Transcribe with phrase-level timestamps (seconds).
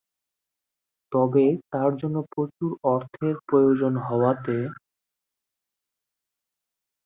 [1.11, 4.57] তবে তার জন্য প্রচুর অর্থের প্রয়োজন হওয়াতে।